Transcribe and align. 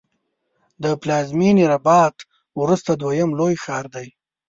د 0.83 0.85
پلازمېنې 1.01 1.65
رباط 1.73 2.15
وروسته 2.61 2.91
دویم 3.01 3.29
لوی 3.39 3.55
ښار 3.63 3.85
دی. 3.95 4.07